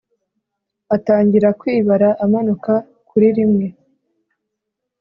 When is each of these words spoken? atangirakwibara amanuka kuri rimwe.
atangirakwibara 0.95 2.09
amanuka 2.23 2.73
kuri 3.09 3.27
rimwe. 3.37 3.67